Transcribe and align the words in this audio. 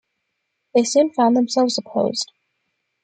They 0.73 0.83
soon 0.83 1.11
found 1.13 1.37
themselves 1.37 1.77
opposed. 1.77 2.31